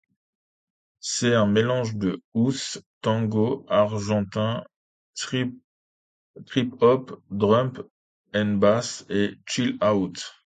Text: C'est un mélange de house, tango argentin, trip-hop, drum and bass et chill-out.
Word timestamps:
C'est 0.99 1.35
un 1.35 1.45
mélange 1.45 1.95
de 1.95 2.23
house, 2.33 2.81
tango 3.01 3.67
argentin, 3.69 4.63
trip-hop, 5.13 5.61
drum 7.29 7.71
and 8.33 8.57
bass 8.59 9.05
et 9.09 9.35
chill-out. 9.45 10.19